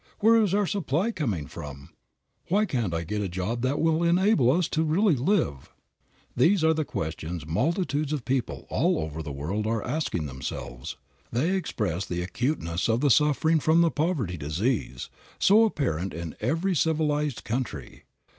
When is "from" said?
1.45-1.89, 13.59-13.81